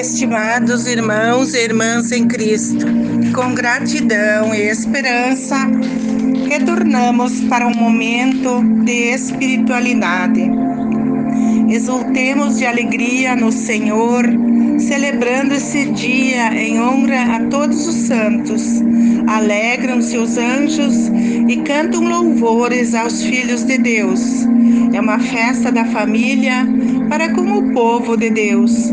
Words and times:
Estimados 0.00 0.86
irmãos 0.86 1.52
e 1.52 1.58
irmãs 1.58 2.10
em 2.10 2.26
Cristo, 2.26 2.86
com 3.34 3.54
gratidão 3.54 4.54
e 4.54 4.62
esperança, 4.62 5.56
retornamos 6.48 7.42
para 7.42 7.66
um 7.66 7.74
momento 7.74 8.62
de 8.82 9.12
espiritualidade. 9.12 10.50
Exultemos 11.68 12.56
de 12.56 12.64
alegria 12.64 13.36
no 13.36 13.52
Senhor, 13.52 14.24
celebrando 14.78 15.52
esse 15.52 15.84
dia 15.90 16.50
em 16.54 16.80
honra 16.80 17.36
a 17.36 17.44
todos 17.50 17.86
os 17.86 17.94
santos. 17.94 18.80
Alegram-se 19.26 20.16
os 20.16 20.38
anjos 20.38 21.08
e 21.46 21.58
cantam 21.58 22.04
louvores 22.04 22.94
aos 22.94 23.22
filhos 23.22 23.64
de 23.64 23.76
Deus. 23.76 24.46
É 24.94 25.00
uma 25.00 25.18
festa 25.18 25.70
da 25.70 25.84
família 25.84 26.66
para 27.10 27.34
com 27.34 27.58
o 27.58 27.74
povo 27.74 28.16
de 28.16 28.30
Deus. 28.30 28.90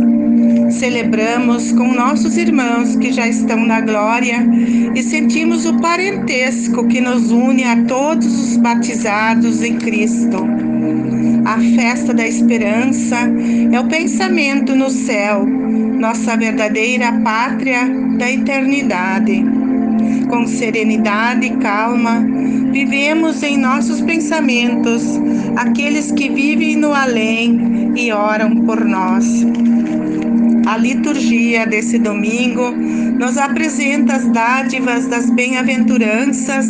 Celebramos 0.78 1.72
com 1.72 1.92
nossos 1.92 2.38
irmãos 2.38 2.96
que 2.98 3.12
já 3.12 3.28
estão 3.28 3.66
na 3.66 3.82
glória 3.82 4.48
e 4.94 5.02
sentimos 5.02 5.66
o 5.66 5.80
parentesco 5.80 6.88
que 6.88 7.02
nos 7.02 7.32
une 7.32 7.64
a 7.64 7.84
todos 7.86 8.28
os 8.28 8.58
batizados 8.58 9.64
em 9.64 9.80
Cristo. 9.80 10.46
A 11.46 11.58
festa 11.76 12.14
da 12.14 12.28
esperança 12.28 13.18
é 13.72 13.80
o 13.80 13.88
pensamento 13.88 14.76
no 14.76 14.92
céu, 14.92 15.48
nossa 15.48 16.38
verdadeira 16.38 17.12
pátria 17.24 17.90
da 18.20 18.32
eternidade. 18.32 19.44
Com 20.30 20.46
serenidade 20.46 21.48
e 21.48 21.58
calma, 21.58 22.24
vivemos 22.72 23.42
em 23.42 23.58
nossos 23.58 24.00
pensamentos 24.02 25.20
aqueles 25.56 26.12
que 26.12 26.30
vivem 26.30 26.76
no 26.76 26.94
além 26.94 27.94
e 27.96 28.12
oram 28.12 28.58
por 28.58 28.86
nós. 28.86 29.44
A 30.68 30.76
liturgia 30.76 31.66
desse 31.66 31.98
domingo 31.98 32.72
nos 32.72 33.38
apresenta 33.38 34.18
as 34.18 34.28
dádivas 34.28 35.08
das 35.08 35.30
bem-aventuranças 35.30 36.68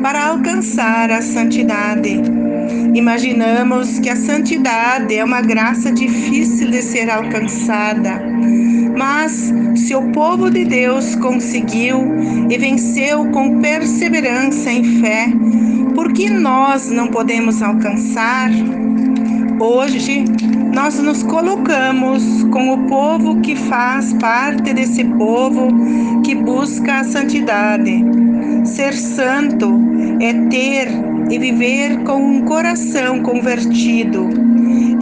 para 0.00 0.28
alcançar 0.28 1.10
a 1.10 1.20
santidade. 1.20 2.22
Imaginamos 2.94 3.98
que 3.98 4.08
a 4.08 4.14
santidade 4.14 5.16
é 5.16 5.24
uma 5.24 5.40
graça 5.40 5.90
difícil 5.90 6.70
de 6.70 6.80
ser 6.80 7.10
alcançada, 7.10 8.22
mas 8.96 9.52
se 9.74 9.96
o 9.96 10.12
povo 10.12 10.48
de 10.48 10.64
Deus 10.64 11.16
conseguiu 11.16 11.98
e 12.48 12.56
venceu 12.56 13.32
com 13.32 13.60
perseverança 13.60 14.70
em 14.70 15.00
fé, 15.00 15.26
por 15.96 16.12
que 16.12 16.30
nós 16.30 16.88
não 16.88 17.08
podemos 17.08 17.62
alcançar? 17.62 18.48
Hoje, 19.58 20.24
nós 20.72 20.98
nos 21.00 21.22
colocamos 21.24 22.44
com 22.44 22.72
o 22.72 22.86
povo 22.86 23.40
que 23.40 23.56
faz 23.56 24.12
parte 24.14 24.72
desse 24.72 25.04
povo 25.04 25.68
que 26.22 26.34
busca 26.34 27.00
a 27.00 27.04
santidade. 27.04 28.04
Ser 28.64 28.94
santo 28.94 29.80
é 30.20 30.32
ter 30.48 30.88
e 31.28 31.38
viver 31.38 32.04
com 32.04 32.22
um 32.22 32.44
coração 32.44 33.20
convertido. 33.20 34.28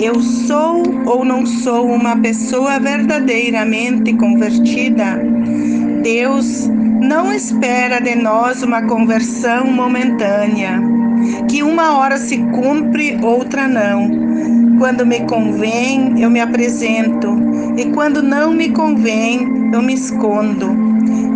Eu 0.00 0.20
sou 0.20 0.82
ou 1.04 1.24
não 1.24 1.44
sou 1.44 1.86
uma 1.90 2.16
pessoa 2.16 2.78
verdadeiramente 2.78 4.14
convertida? 4.14 5.20
Deus 6.02 6.68
não 6.68 7.32
espera 7.32 8.00
de 8.00 8.14
nós 8.14 8.62
uma 8.62 8.82
conversão 8.82 9.66
momentânea, 9.66 10.80
que 11.48 11.62
uma 11.62 11.98
hora 11.98 12.16
se 12.16 12.38
cumpre, 12.38 13.18
outra 13.22 13.68
não 13.68 14.27
quando 14.78 15.04
me 15.04 15.20
convém, 15.26 16.22
eu 16.22 16.30
me 16.30 16.40
apresento, 16.40 17.36
e 17.76 17.90
quando 17.92 18.22
não 18.22 18.52
me 18.52 18.70
convém, 18.70 19.70
eu 19.72 19.82
me 19.82 19.94
escondo. 19.94 20.72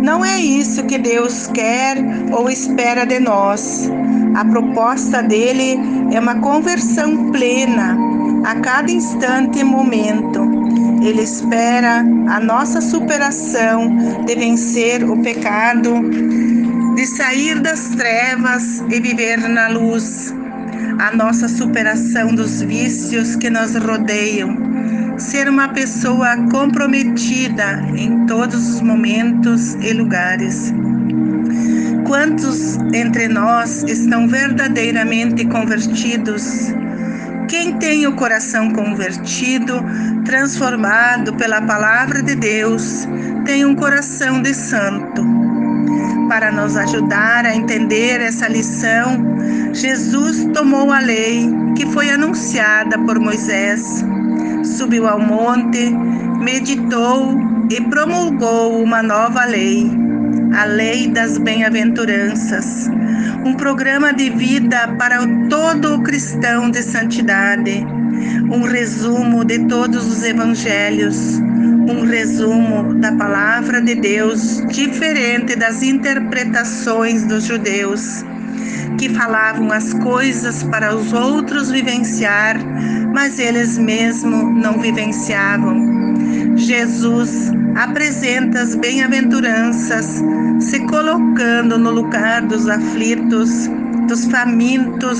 Não 0.01 0.23
é 0.23 0.39
isso 0.39 0.83
que 0.85 0.97
Deus 0.97 1.47
quer 1.47 1.97
ou 2.31 2.49
espera 2.49 3.05
de 3.05 3.19
nós. 3.19 3.89
A 4.35 4.43
proposta 4.45 5.21
dele 5.21 5.77
é 6.11 6.19
uma 6.19 6.35
conversão 6.35 7.31
plena 7.31 7.97
a 8.45 8.55
cada 8.55 8.91
instante 8.91 9.59
e 9.59 9.63
momento. 9.63 10.41
Ele 11.01 11.21
espera 11.21 11.99
a 12.27 12.39
nossa 12.39 12.81
superação 12.81 13.95
de 14.25 14.35
vencer 14.35 15.03
o 15.03 15.21
pecado, 15.21 15.93
de 16.95 17.05
sair 17.05 17.59
das 17.59 17.89
trevas 17.89 18.83
e 18.89 18.99
viver 18.99 19.37
na 19.49 19.67
luz 19.67 20.33
a 21.03 21.13
nossa 21.13 21.49
superação 21.49 22.33
dos 22.33 22.61
vícios 22.61 23.35
que 23.35 23.49
nos 23.49 23.75
rodeiam, 23.75 24.57
ser 25.17 25.49
uma 25.49 25.67
pessoa 25.67 26.37
comprometida 26.49 27.83
em 27.93 28.25
todos 28.25 28.75
os 28.75 28.79
momentos 28.79 29.73
e 29.81 29.91
lugares. 29.91 30.73
Quantos 32.07 32.77
entre 32.93 33.27
nós 33.27 33.83
estão 33.83 34.29
verdadeiramente 34.29 35.43
convertidos? 35.47 36.73
Quem 37.49 37.77
tem 37.79 38.07
o 38.07 38.15
coração 38.15 38.71
convertido, 38.71 39.83
transformado 40.23 41.33
pela 41.33 41.61
palavra 41.63 42.23
de 42.23 42.33
Deus, 42.33 43.05
tem 43.43 43.65
um 43.65 43.75
coração 43.75 44.41
de 44.41 44.53
santo 44.53 45.52
para 46.33 46.51
nos 46.51 46.75
ajudar 46.75 47.45
a 47.45 47.55
entender 47.55 48.19
essa 48.19 48.47
lição, 48.47 49.23
Jesus 49.71 50.45
tomou 50.51 50.91
a 50.91 50.99
lei 50.99 51.47
que 51.77 51.85
foi 51.85 52.09
anunciada 52.09 52.97
por 52.97 53.19
Moisés, 53.19 54.03
subiu 54.63 55.07
ao 55.07 55.19
monte, 55.19 55.95
meditou 56.39 57.37
e 57.69 57.79
promulgou 57.81 58.81
uma 58.81 59.03
nova 59.03 59.45
lei, 59.45 59.91
a 60.57 60.65
lei 60.65 61.07
das 61.07 61.37
bem-aventuranças, 61.37 62.89
um 63.45 63.53
programa 63.53 64.11
de 64.11 64.31
vida 64.31 64.87
para 64.97 65.19
todo 65.51 66.01
cristão 66.01 66.71
de 66.71 66.81
santidade, 66.81 67.85
um 68.51 68.63
resumo 68.63 69.45
de 69.45 69.67
todos 69.67 70.07
os 70.07 70.23
evangelhos 70.23 71.39
um 71.87 72.05
resumo 72.05 72.93
da 72.95 73.11
palavra 73.13 73.81
de 73.81 73.95
Deus 73.95 74.63
diferente 74.67 75.55
das 75.55 75.83
interpretações 75.83 77.23
dos 77.25 77.45
judeus, 77.45 78.23
que 78.97 79.09
falavam 79.09 79.71
as 79.71 79.93
coisas 79.93 80.63
para 80.63 80.95
os 80.95 81.11
outros 81.13 81.69
vivenciar, 81.69 82.57
mas 83.13 83.39
eles 83.39 83.77
mesmos 83.77 84.61
não 84.61 84.79
vivenciavam. 84.79 86.55
Jesus 86.55 87.51
apresenta 87.75 88.61
as 88.61 88.75
bem-aventuranças, 88.75 90.23
se 90.59 90.79
colocando 90.87 91.77
no 91.77 91.91
lugar 91.91 92.43
dos 92.43 92.69
aflitos, 92.69 93.69
dos 94.07 94.25
famintos, 94.25 95.19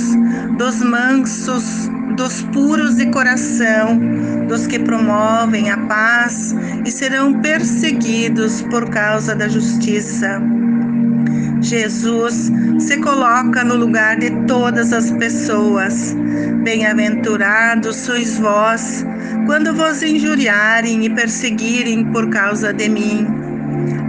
dos 0.57 0.81
mansos, 0.81 1.89
dos 2.15 2.43
puros 2.53 2.95
de 2.95 3.07
coração, 3.07 3.99
dos 4.47 4.67
que 4.67 4.79
promovem 4.79 5.69
a 5.69 5.77
paz 5.77 6.55
e 6.85 6.91
serão 6.91 7.41
perseguidos 7.41 8.61
por 8.63 8.89
causa 8.89 9.35
da 9.35 9.47
justiça. 9.47 10.41
Jesus 11.61 12.51
se 12.77 12.97
coloca 12.97 13.63
no 13.63 13.75
lugar 13.75 14.17
de 14.17 14.29
todas 14.45 14.91
as 14.91 15.11
pessoas. 15.11 16.13
Bem-aventurados 16.61 17.95
sois 17.95 18.37
vós, 18.37 19.05
quando 19.45 19.73
vos 19.73 20.03
injuriarem 20.03 21.05
e 21.05 21.09
perseguirem 21.09 22.05
por 22.11 22.29
causa 22.29 22.73
de 22.73 22.89
mim. 22.89 23.42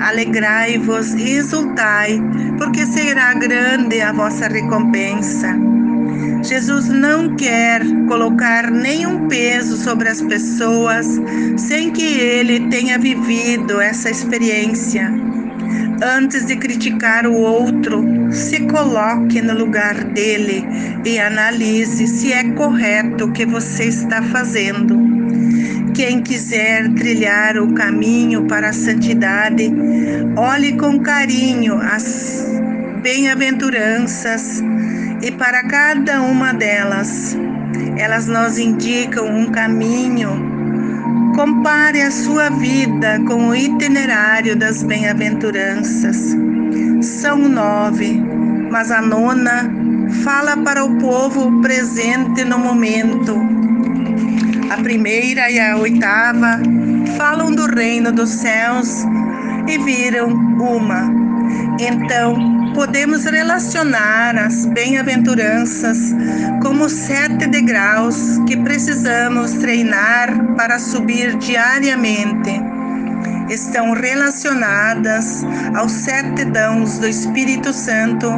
Alegrai-vos 0.00 1.14
e 1.14 1.36
exultai, 1.36 2.20
porque 2.58 2.84
será 2.86 3.34
grande 3.34 4.00
a 4.00 4.12
vossa 4.12 4.48
recompensa. 4.48 5.56
Jesus 6.42 6.88
não 6.88 7.34
quer 7.36 7.82
colocar 8.06 8.70
nenhum 8.70 9.28
peso 9.28 9.76
sobre 9.76 10.08
as 10.10 10.20
pessoas 10.20 11.06
sem 11.56 11.90
que 11.90 12.04
ele 12.04 12.68
tenha 12.68 12.98
vivido 12.98 13.80
essa 13.80 14.10
experiência. 14.10 15.10
Antes 16.02 16.44
de 16.44 16.56
criticar 16.56 17.26
o 17.26 17.34
outro, 17.34 18.04
se 18.30 18.60
coloque 18.66 19.40
no 19.40 19.56
lugar 19.56 20.04
dele 20.04 20.66
e 21.04 21.18
analise 21.18 22.06
se 22.06 22.32
é 22.32 22.44
correto 22.50 23.24
o 23.24 23.32
que 23.32 23.46
você 23.46 23.84
está 23.84 24.20
fazendo. 24.22 25.13
Quem 25.94 26.22
quiser 26.22 26.92
trilhar 26.94 27.56
o 27.56 27.72
caminho 27.72 28.46
para 28.46 28.70
a 28.70 28.72
santidade, 28.72 29.72
olhe 30.36 30.76
com 30.76 30.98
carinho 30.98 31.78
as 31.80 32.48
bem-aventuranças 33.00 34.60
e 35.22 35.30
para 35.30 35.62
cada 35.68 36.20
uma 36.20 36.52
delas, 36.52 37.36
elas 37.96 38.26
nos 38.26 38.58
indicam 38.58 39.24
um 39.24 39.46
caminho. 39.52 40.30
Compare 41.36 42.02
a 42.02 42.10
sua 42.10 42.50
vida 42.50 43.20
com 43.28 43.50
o 43.50 43.54
itinerário 43.54 44.56
das 44.56 44.82
bem-aventuranças. 44.82 46.36
São 47.00 47.38
nove, 47.38 48.20
mas 48.68 48.90
a 48.90 49.00
nona 49.00 49.70
fala 50.24 50.56
para 50.56 50.84
o 50.84 50.98
povo 50.98 51.60
presente 51.62 52.44
no 52.44 52.58
momento. 52.58 53.63
A 54.70 54.76
primeira 54.82 55.50
e 55.50 55.60
a 55.60 55.76
oitava 55.76 56.58
falam 57.16 57.54
do 57.54 57.66
reino 57.66 58.10
dos 58.10 58.30
céus 58.30 59.04
e 59.68 59.78
viram 59.78 60.28
uma. 60.28 61.12
Então, 61.78 62.72
podemos 62.74 63.24
relacionar 63.24 64.36
as 64.36 64.66
bem-aventuranças 64.66 66.14
como 66.62 66.88
sete 66.88 67.46
degraus 67.46 68.38
que 68.46 68.56
precisamos 68.56 69.52
treinar 69.52 70.54
para 70.56 70.78
subir 70.78 71.36
diariamente. 71.36 72.50
Estão 73.48 73.92
relacionadas 73.92 75.44
aos 75.74 75.92
sete 75.92 76.44
dons 76.46 76.98
do 76.98 77.06
Espírito 77.06 77.72
Santo, 77.72 78.28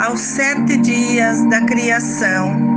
aos 0.00 0.20
sete 0.20 0.78
dias 0.78 1.44
da 1.50 1.60
criação. 1.62 2.75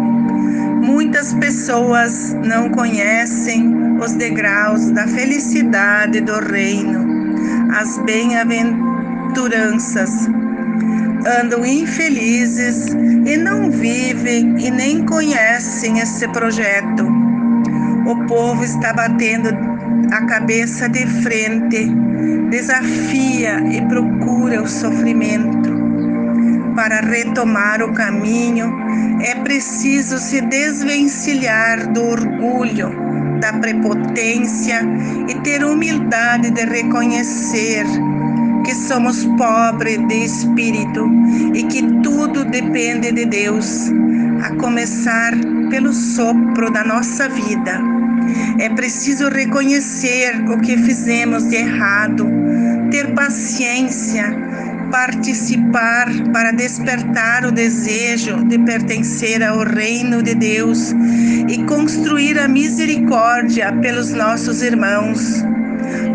Muitas 1.19 1.33
pessoas 1.33 2.33
não 2.45 2.69
conhecem 2.69 3.99
os 3.99 4.13
degraus 4.13 4.89
da 4.91 5.05
felicidade 5.05 6.21
do 6.21 6.39
reino, 6.39 7.35
as 7.75 7.97
bem-aventuranças 8.05 10.29
andam 11.41 11.65
infelizes 11.65 12.85
e 13.25 13.35
não 13.35 13.69
vivem 13.69 14.65
e 14.65 14.71
nem 14.71 15.05
conhecem 15.05 15.99
esse 15.99 16.25
projeto. 16.29 17.05
O 18.05 18.25
povo 18.25 18.63
está 18.63 18.93
batendo 18.93 19.49
a 20.13 20.25
cabeça 20.25 20.87
de 20.87 21.05
frente, 21.21 21.89
desafia 22.49 23.59
e 23.69 23.81
procura 23.89 24.61
o 24.61 24.67
sofrimento. 24.69 25.58
Para 26.79 27.01
retomar 27.01 27.83
o 27.83 27.91
caminho, 27.91 28.73
é 29.21 29.35
preciso 29.35 30.17
se 30.17 30.39
desvencilhar 30.39 31.91
do 31.91 32.01
orgulho, 32.01 32.89
da 33.41 33.51
prepotência 33.51 34.79
e 35.27 35.35
ter 35.41 35.61
humildade 35.61 36.49
de 36.51 36.63
reconhecer 36.63 37.85
que 38.63 38.73
somos 38.73 39.25
pobres 39.37 39.97
de 40.07 40.23
espírito 40.23 41.05
e 41.53 41.63
que 41.63 41.81
tudo 42.01 42.45
depende 42.45 43.11
de 43.11 43.25
Deus, 43.25 43.91
a 44.41 44.55
começar 44.55 45.33
pelo 45.69 45.91
sopro 45.91 46.71
da 46.71 46.85
nossa 46.85 47.27
vida. 47.27 47.77
É 48.57 48.69
preciso 48.69 49.27
reconhecer 49.27 50.49
o 50.49 50.57
que 50.61 50.77
fizemos 50.77 51.43
de 51.49 51.57
errado, 51.57 52.25
ter 52.89 53.13
paciência, 53.13 54.33
participar 54.89 56.07
para 56.31 56.51
despertar 56.51 57.45
o 57.45 57.51
desejo 57.51 58.43
de 58.45 58.57
pertencer 58.59 59.43
ao 59.43 59.63
reino 59.63 60.21
de 60.21 60.35
Deus 60.35 60.93
e 61.47 61.63
construir 61.63 62.39
a 62.39 62.47
misericórdia 62.47 63.71
pelos 63.73 64.11
nossos 64.11 64.61
irmãos 64.61 65.43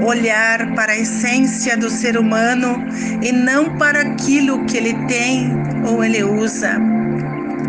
olhar 0.05 0.75
para 0.75 0.93
a 0.93 0.99
essência 0.99 1.77
do 1.77 1.89
ser 1.89 2.17
humano 2.19 2.85
e 3.23 3.33
não 3.33 3.77
para 3.77 4.01
aquilo 4.01 4.65
que 4.67 4.77
ele 4.77 4.95
tem 5.07 5.51
ou 5.87 6.05
ele 6.05 6.23
usa. 6.23 6.79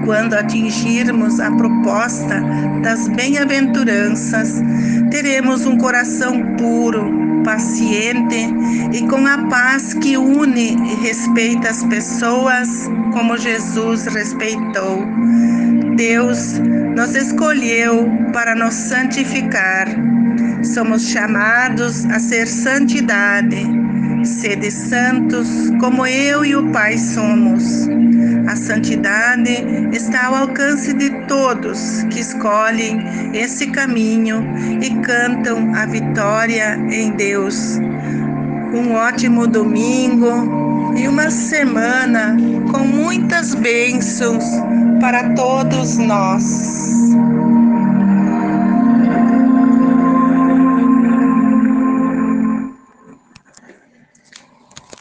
Quando 0.05 0.35
atingirmos 0.35 1.39
a 1.39 1.51
proposta 1.51 2.41
das 2.81 3.07
bem-aventuranças, 3.09 4.61
teremos 5.09 5.65
um 5.65 5.77
coração 5.77 6.55
puro, 6.55 7.43
paciente 7.43 8.53
e 8.93 9.07
com 9.07 9.25
a 9.25 9.47
paz 9.49 9.93
que 9.93 10.15
une 10.17 10.75
e 10.75 10.95
respeita 11.01 11.69
as 11.69 11.83
pessoas 11.83 12.69
como 13.11 13.37
Jesus 13.37 14.05
respeitou. 14.05 15.05
Deus 15.95 16.59
nos 16.95 17.15
escolheu 17.15 18.09
para 18.31 18.55
nos 18.55 18.73
santificar 18.73 19.87
Somos 20.65 21.09
chamados 21.09 22.05
a 22.05 22.19
ser 22.19 22.47
santidade, 22.47 23.63
sede 24.25 24.71
santos 24.71 25.47
como 25.79 26.05
eu 26.05 26.43
e 26.45 26.55
o 26.55 26.71
Pai 26.71 26.97
somos. 26.97 27.87
A 28.47 28.55
santidade 28.55 29.65
está 29.91 30.27
ao 30.27 30.35
alcance 30.35 30.93
de 30.93 31.09
todos 31.27 32.03
que 32.11 32.19
escolhem 32.19 32.99
esse 33.33 33.67
caminho 33.67 34.43
e 34.81 34.89
cantam 35.01 35.73
a 35.75 35.85
vitória 35.85 36.75
em 36.91 37.11
Deus. 37.11 37.77
Um 38.73 38.93
ótimo 38.93 39.47
domingo 39.47 40.93
e 40.97 41.07
uma 41.07 41.29
semana 41.29 42.37
com 42.71 42.79
muitas 42.79 43.53
bênçãos 43.55 44.45
para 44.99 45.33
todos 45.33 45.97
nós. 45.97 47.05